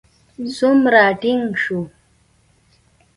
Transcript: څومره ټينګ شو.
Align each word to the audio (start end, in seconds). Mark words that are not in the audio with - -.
څومره 0.55 1.01
ټينګ 1.21 1.45
شو. 1.63 1.79